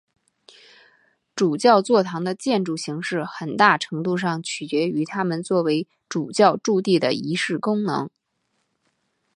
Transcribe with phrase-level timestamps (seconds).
[1.35, 8.09] 主教座堂的建筑形式很大程度上取决于它们作为主教驻地的仪式功能。